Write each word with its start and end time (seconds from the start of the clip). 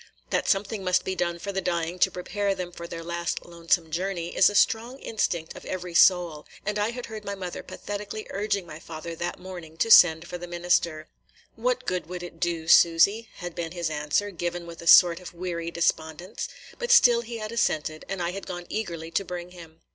That 0.31 0.47
something 0.47 0.83
must 0.83 1.03
be 1.05 1.13
done 1.15 1.37
for 1.37 1.51
the 1.51 1.61
dying 1.61 1.99
to 1.99 2.09
prepare 2.09 2.55
them 2.55 2.71
for 2.71 2.87
their 2.87 3.03
last 3.03 3.45
lonesome 3.45 3.91
journey 3.91 4.35
is 4.35 4.49
a 4.49 4.55
strong 4.55 4.97
instinct 4.97 5.55
of 5.55 5.63
every 5.63 5.93
soul; 5.93 6.47
and 6.65 6.79
I 6.79 6.89
had 6.89 7.05
heard 7.05 7.23
my 7.23 7.35
mother 7.35 7.61
pathetically 7.61 8.25
urging 8.31 8.65
my 8.65 8.79
father 8.79 9.13
that 9.15 9.37
morning 9.37 9.77
to 9.77 9.91
send 9.91 10.27
for 10.27 10.39
the 10.39 10.47
minister. 10.47 11.07
"What 11.55 11.85
good 11.85 12.07
will 12.07 12.23
it 12.23 12.39
do, 12.39 12.67
Susy?" 12.67 13.29
had 13.35 13.53
been 13.53 13.73
his 13.73 13.91
answer, 13.91 14.31
given 14.31 14.65
with 14.65 14.81
a 14.81 14.87
sort 14.87 15.19
of 15.19 15.35
weary 15.35 15.69
despondence; 15.69 16.47
but 16.79 16.89
still 16.89 17.21
he 17.21 17.37
had 17.37 17.51
assented, 17.51 18.03
and 18.09 18.23
I 18.23 18.31
had 18.31 18.47
gone 18.47 18.65
eagerly 18.69 19.11
to 19.11 19.23
bring 19.23 19.51
him. 19.51 19.81